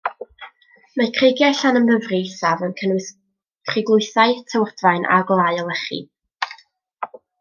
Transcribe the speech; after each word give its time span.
Mae 1.01 1.11
creigiau 1.17 1.51
Llanymddyfri 1.57 2.21
Isaf 2.29 2.63
yn 2.69 2.73
cynnwys 2.81 3.09
cruglwythau, 3.73 4.35
tywodfaen 4.53 5.07
a 5.17 5.19
gwlâu 5.33 5.61
o 5.67 5.69
lechi. 5.69 6.01